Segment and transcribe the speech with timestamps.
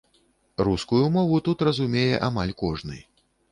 [0.67, 2.97] Рускую мову тут разумее амаль кожны.